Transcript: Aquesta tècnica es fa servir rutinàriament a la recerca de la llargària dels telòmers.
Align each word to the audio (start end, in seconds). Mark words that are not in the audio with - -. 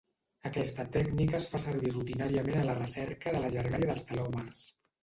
Aquesta 0.49 0.85
tècnica 0.95 1.37
es 1.41 1.45
fa 1.53 1.61
servir 1.65 1.93
rutinàriament 1.93 2.61
a 2.63 2.67
la 2.71 2.79
recerca 2.81 3.39
de 3.39 3.47
la 3.47 3.57
llargària 3.59 3.93
dels 3.95 4.11
telòmers. 4.13 4.69